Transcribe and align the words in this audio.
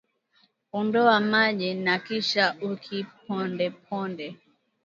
Ondoa 0.71 1.19
maji 1.19 1.73
na 1.73 1.99
kisha 1.99 2.55
ukipondeponde 2.61 4.35